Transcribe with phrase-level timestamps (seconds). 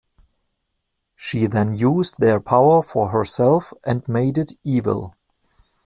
[1.15, 5.13] She then used their power for herself and made it evil.